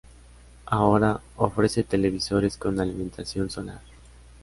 Ahora, 0.65 1.21
ofrece 1.35 1.83
televisores 1.83 2.57
con 2.57 2.79
alimentación 2.79 3.51
solar. 3.51 3.81